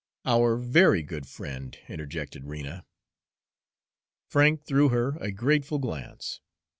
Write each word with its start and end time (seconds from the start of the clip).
"Our 0.25 0.57
very 0.57 1.03
good 1.03 1.27
friend," 1.27 1.77
interjected 1.87 2.45
Rena. 2.47 2.87
Frank 4.25 4.63
threw 4.65 4.89
her 4.89 5.15
a 5.17 5.29
grateful 5.31 5.77
glance. 5.77 6.41